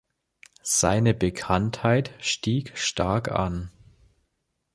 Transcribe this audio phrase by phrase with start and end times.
[0.63, 3.69] Seine Bekanntheit stieg stark an.